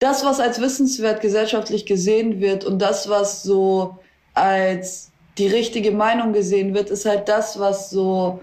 [0.00, 3.98] das, was als wissenswert gesellschaftlich gesehen wird und das, was so
[4.34, 8.40] als die richtige Meinung gesehen wird, ist halt das, was so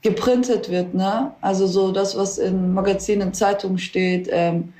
[0.00, 1.34] geprintet wird, ne?
[1.40, 4.72] Also so das, was in Magazinen, Zeitungen steht, ähm,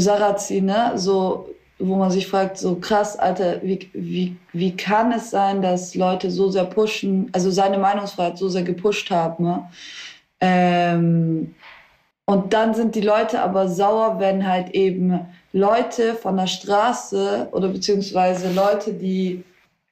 [0.00, 0.92] Sarazin, ne?
[0.96, 5.94] So, wo man sich fragt, so krass, Alter, wie, wie, wie kann es sein, dass
[5.94, 9.68] Leute so sehr pushen, also seine Meinungsfreiheit so sehr gepusht haben, ne?
[10.40, 11.54] Ähm,
[12.28, 15.20] und dann sind die Leute aber sauer, wenn halt eben
[15.52, 19.44] Leute von der Straße oder beziehungsweise Leute, die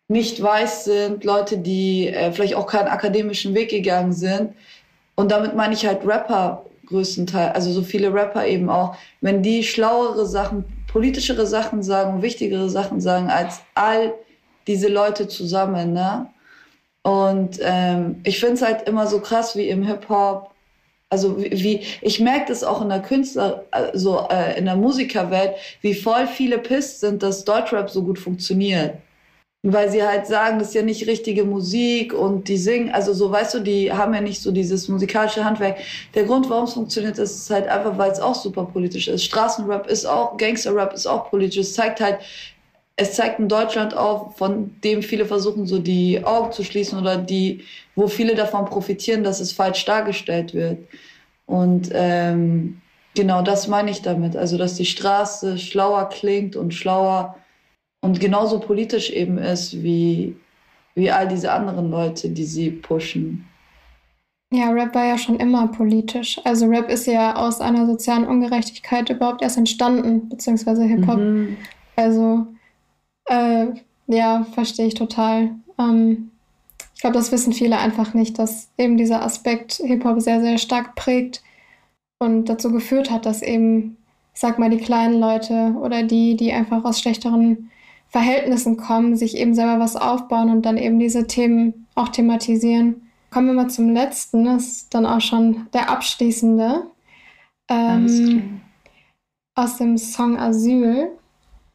[0.09, 4.53] nicht weiß sind, Leute, die äh, vielleicht auch keinen akademischen Weg gegangen sind.
[5.14, 9.62] Und damit meine ich halt Rapper größtenteils, also so viele Rapper eben auch, wenn die
[9.62, 14.14] schlauere Sachen politischere Sachen sagen, wichtigere Sachen sagen als all
[14.68, 16.29] diese Leute zusammen, ne?
[17.03, 20.53] Und ähm, ich finde es halt immer so krass, wie im Hip-Hop,
[21.11, 25.57] also wie, wie ich merke das auch in der Künstler, also äh, in der Musikerwelt,
[25.83, 28.94] wie voll viele pisst sind, dass Deutschrap so gut funktioniert.
[29.66, 33.31] Weil sie halt sagen, das ist ja nicht richtige Musik und die singen, also so,
[33.31, 35.79] weißt du, die haben ja nicht so dieses musikalische Handwerk.
[36.14, 39.24] Der Grund, warum es funktioniert, ist halt einfach, weil es auch super politisch ist.
[39.24, 41.57] Straßenrap ist auch, Gangsterrap ist auch politisch.
[41.57, 42.18] Es zeigt halt,
[42.96, 47.16] es zeigt ein Deutschland auf, von dem viele versuchen, so die Augen zu schließen oder
[47.16, 47.64] die,
[47.96, 50.79] wo viele davon profitieren, dass es falsch dargestellt wird.
[51.46, 52.83] Und ähm,
[53.14, 54.37] genau das meine ich damit.
[54.37, 57.37] Also, dass die Straße schlauer klingt und schlauer
[58.05, 60.37] und genauso politisch eben ist wie,
[60.95, 63.47] wie all diese anderen Leute, die sie pushen.
[64.53, 66.38] Ja, Rap war ja schon immer politisch.
[66.45, 71.17] Also Rap ist ja aus einer sozialen Ungerechtigkeit überhaupt erst entstanden, beziehungsweise Hip-Hop.
[71.17, 71.57] Mhm.
[71.97, 72.47] Also
[73.25, 73.69] äh,
[74.07, 75.53] ja, verstehe ich total.
[75.79, 76.31] Ähm,
[76.95, 80.95] ich glaube, das wissen viele einfach nicht, dass eben dieser Aspekt Hip-Hop sehr, sehr stark
[80.95, 81.43] prägt
[82.19, 83.97] und dazu geführt hat, dass eben,
[84.35, 87.71] sag mal, die kleinen Leute oder die, die einfach aus schlechteren
[88.14, 93.11] Verhältnissen kommen, sich eben selber was aufbauen und dann eben diese Themen auch thematisieren.
[93.33, 96.85] Kommen wir mal zum letzten, das ist dann auch schon der abschließende.
[97.68, 98.61] Ähm,
[99.57, 101.09] aus dem Song Asyl.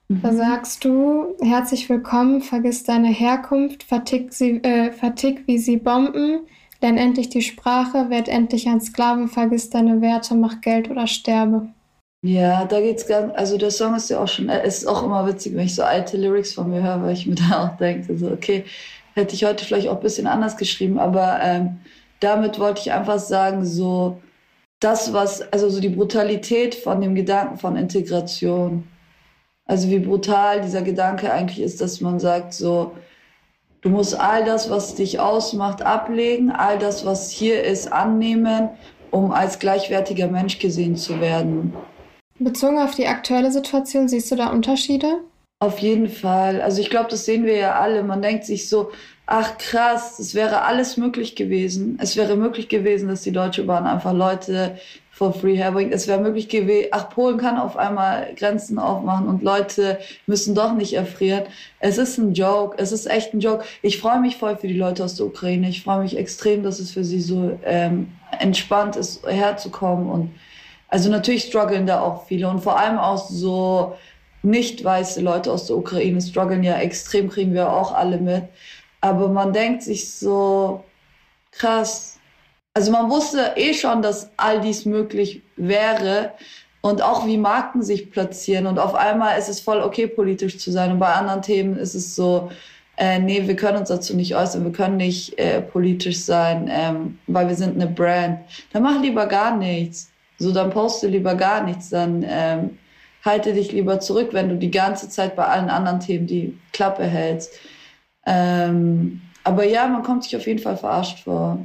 [0.08, 0.38] Da mhm.
[0.38, 6.48] sagst du, herzlich willkommen, vergiss deine Herkunft, vertick, sie, äh, vertick wie sie Bomben,
[6.82, 11.68] lern endlich die Sprache, werd endlich ein Sklave, vergiss deine Werte, mach Geld oder sterbe.
[12.22, 15.26] Ja, da geht's ganz, also der Song ist ja auch schon, es ist auch immer
[15.26, 18.18] witzig, wenn ich so alte Lyrics von mir höre, weil ich mir da auch denke,
[18.18, 18.66] so, okay,
[19.16, 21.80] hätte ich heute vielleicht auch ein bisschen anders geschrieben, aber ähm,
[22.20, 24.20] damit wollte ich einfach sagen, so,
[24.82, 28.88] das, was, also so die Brutalität von dem Gedanken von Integration,
[29.66, 32.94] also wie brutal dieser Gedanke eigentlich ist, dass man sagt, so,
[33.82, 38.70] du musst all das, was dich ausmacht, ablegen, all das, was hier ist, annehmen,
[39.12, 41.74] um als gleichwertiger Mensch gesehen zu werden.
[42.40, 45.20] Bezogen auf die aktuelle Situation, siehst du da Unterschiede?
[45.62, 46.62] Auf jeden Fall.
[46.62, 48.02] Also ich glaube, das sehen wir ja alle.
[48.04, 48.92] Man denkt sich so,
[49.26, 52.00] ach krass, es wäre alles möglich gewesen.
[52.02, 54.78] Es wäre möglich gewesen, dass die Deutsche Bahn einfach Leute
[55.12, 55.94] for free herbringt.
[55.94, 60.74] Es wäre möglich gewesen, ach, Polen kann auf einmal Grenzen aufmachen und Leute müssen doch
[60.74, 61.44] nicht erfrieren.
[61.82, 63.66] Es ist ein Joke, es ist echt ein Joke.
[63.82, 65.68] Ich freue mich voll für die Leute aus der Ukraine.
[65.68, 70.10] Ich freue mich extrem, dass es für sie so ähm, entspannt ist, herzukommen.
[70.10, 70.32] Und
[70.90, 73.96] also natürlich strugglen da auch viele und vor allem auch so
[74.42, 78.44] nicht weiße Leute aus der Ukraine strugglen ja extrem, kriegen wir auch alle mit.
[79.02, 80.84] Aber man denkt sich so,
[81.52, 82.18] krass,
[82.74, 86.34] also man wusste eh schon, dass all dies möglich wäre
[86.82, 88.68] und auch wie Marken sich platzieren.
[88.68, 90.92] Und auf einmal ist es voll okay, politisch zu sein.
[90.92, 92.50] Und bei anderen Themen ist es so,
[92.98, 97.18] äh, nee, wir können uns dazu nicht äußern, wir können nicht äh, politisch sein, ähm,
[97.28, 98.40] weil wir sind eine Brand.
[98.74, 100.10] Dann mach lieber gar nichts.
[100.40, 102.78] So, dann poste lieber gar nichts, dann ähm,
[103.24, 107.04] halte dich lieber zurück, wenn du die ganze Zeit bei allen anderen Themen die Klappe
[107.04, 107.54] hältst.
[108.26, 111.60] Ähm, aber ja, man kommt sich auf jeden Fall verarscht vor.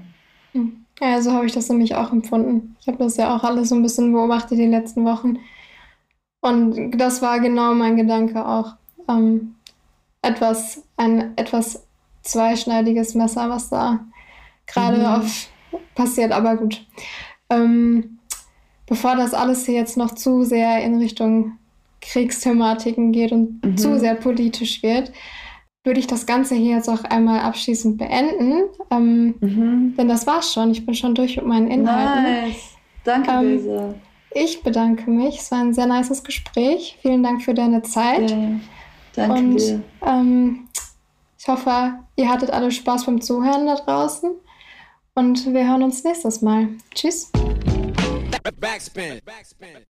[0.53, 0.85] Mhm.
[1.01, 2.77] Ja, so habe ich das nämlich auch empfunden.
[2.81, 5.39] Ich habe das ja auch alles so ein bisschen beobachtet die letzten Wochen.
[6.41, 8.75] Und das war genau mein Gedanke auch.
[9.09, 9.57] Ähm,
[10.23, 11.85] etwas, ein etwas
[12.23, 14.01] zweischneidiges Messer, was da
[14.67, 15.07] gerade mhm.
[15.07, 15.49] auf
[15.95, 16.87] passiert, aber gut.
[17.51, 18.14] Ähm,
[18.87, 21.59] bevor das alles hier jetzt noch zu sehr in Richtung
[22.01, 23.77] Kriegsthematiken geht und mhm.
[23.77, 25.13] zu sehr politisch wird,
[25.85, 28.65] würde ich das Ganze hier jetzt auch einmal abschließend beenden.
[28.91, 29.95] Ähm, mhm.
[29.97, 30.71] Denn das war's schon.
[30.71, 32.23] Ich bin schon durch mit meinen Inhalten.
[32.23, 32.75] Nice.
[33.05, 33.95] Danke, ähm, Lisa.
[34.35, 35.39] Ich bedanke mich.
[35.39, 36.99] Es war ein sehr nices Gespräch.
[37.03, 38.31] Vielen Dank für deine Zeit.
[38.31, 38.61] Ja,
[39.15, 39.83] danke Und, dir.
[40.05, 40.69] Ähm,
[41.39, 44.31] ich hoffe, ihr hattet alle Spaß beim Zuhören da draußen.
[45.15, 46.69] Und wir hören uns nächstes Mal.
[46.95, 47.31] Tschüss.
[48.53, 49.23] Backspin.
[49.25, 49.77] Backspin.